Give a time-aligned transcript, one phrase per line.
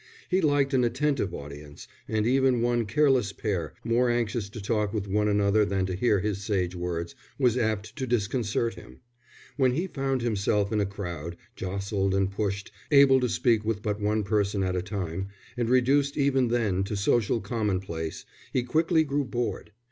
[0.29, 5.07] He liked an attentive audience; and even one careless pair, more anxious to talk with
[5.07, 9.01] one another than to hear his sage words, was apt to disconcert him.
[9.57, 14.01] When he found himself in a crowd, jostled and pushed, able to speak with but
[14.01, 19.23] one person at a time, and reduced even then to social commonplace, he quickly grew
[19.23, 19.71] bored.